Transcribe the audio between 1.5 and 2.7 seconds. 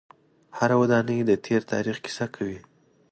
تاریخ کیسه کوي.